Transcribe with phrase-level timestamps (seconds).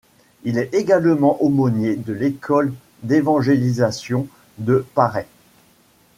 [0.45, 4.25] Il est également aumônier de l'école d'évangélisation
[4.57, 5.27] de Paray.